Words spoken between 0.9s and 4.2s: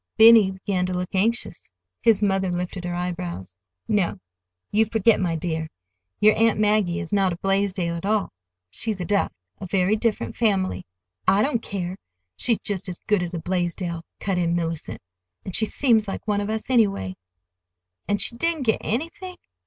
look anxious. His mother lifted her eyebrows. "No.